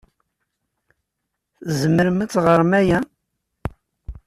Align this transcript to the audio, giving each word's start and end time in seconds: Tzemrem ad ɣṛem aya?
Tzemrem 1.67 2.19
ad 2.23 2.31
ɣṛem 2.45 2.71
aya? 2.79 2.99